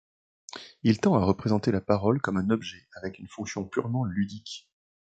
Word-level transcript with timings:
Il 0.81 0.97
tend 0.99 1.13
à 1.13 1.23
représenter 1.23 1.71
la 1.71 1.79
parole 1.79 2.21
comme 2.21 2.37
un 2.37 2.49
objet 2.49 2.87
avec 2.95 3.19
une 3.19 3.27
fonction 3.27 3.65
purement 3.65 4.03
ludique. 4.03 4.67